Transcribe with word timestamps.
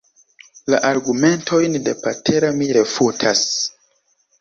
La 0.73 0.79
argumentojn 0.89 1.77
de 1.89 1.95
Patera 2.07 2.53
mi 2.59 2.73
refutas. 2.83 3.49